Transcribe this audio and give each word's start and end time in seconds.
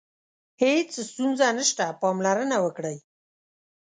هیڅ 0.63 0.89
ستونزه 1.09 1.47
نشته، 1.57 1.85
پاملرنه 2.01 2.57
وکړئ. 2.61 2.97